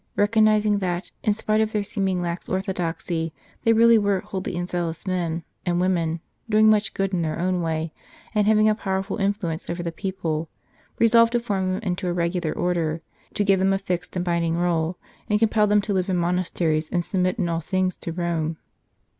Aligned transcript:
recognizing 0.15 0.79
that, 0.79 1.11
in 1.23 1.31
spite 1.31 1.61
of 1.61 1.73
their 1.73 1.83
seeming 1.83 2.23
lax 2.23 2.49
orthodoxy, 2.49 3.31
they 3.63 3.71
really 3.71 3.99
were 3.99 4.19
holy 4.21 4.57
and 4.57 4.67
zealous 4.67 5.05
men 5.05 5.43
and 5.63 5.79
women, 5.79 6.19
doing 6.49 6.67
much 6.71 6.95
good 6.95 7.13
in 7.13 7.21
their 7.21 7.37
own 7.37 7.61
way 7.61 7.93
and 8.33 8.47
having 8.47 8.67
a 8.67 8.73
powerful 8.73 9.17
influence 9.17 9.69
over 9.69 9.83
the 9.83 9.91
people, 9.91 10.49
resolved 10.97 11.33
to 11.33 11.39
form 11.39 11.73
them 11.73 11.81
into 11.83 12.07
a 12.07 12.13
regular 12.13 12.51
Order, 12.51 13.03
to 13.35 13.43
give 13.43 13.59
them 13.59 13.73
a 13.73 13.77
fixed 13.77 14.15
and 14.15 14.25
binding 14.25 14.55
rule, 14.57 14.97
and 15.29 15.37
compel 15.37 15.67
them 15.67 15.83
to 15.83 15.93
live 15.93 16.09
in 16.09 16.17
monas 16.17 16.51
teries 16.51 16.91
and 16.91 17.05
submit 17.05 17.37
in 17.37 17.47
all 17.47 17.59
things 17.61 17.95
to 17.97 18.11
Rome. 18.11 18.57